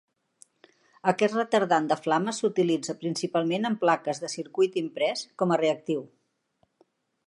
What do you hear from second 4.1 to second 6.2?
de circuit imprès, com a reactiu.